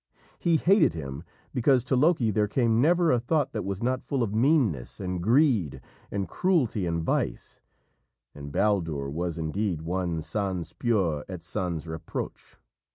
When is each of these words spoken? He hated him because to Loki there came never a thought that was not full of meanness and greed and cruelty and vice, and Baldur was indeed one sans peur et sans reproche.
He 0.39 0.55
hated 0.57 0.95
him 0.95 1.21
because 1.53 1.83
to 1.83 1.95
Loki 1.95 2.31
there 2.31 2.47
came 2.47 2.81
never 2.81 3.11
a 3.11 3.19
thought 3.19 3.51
that 3.53 3.63
was 3.63 3.83
not 3.83 4.01
full 4.01 4.23
of 4.23 4.33
meanness 4.33 4.99
and 4.99 5.21
greed 5.21 5.79
and 6.09 6.27
cruelty 6.27 6.87
and 6.87 7.03
vice, 7.03 7.61
and 8.33 8.51
Baldur 8.51 9.11
was 9.11 9.37
indeed 9.37 9.83
one 9.83 10.23
sans 10.23 10.73
peur 10.73 11.23
et 11.29 11.43
sans 11.43 11.85
reproche. 11.87 12.57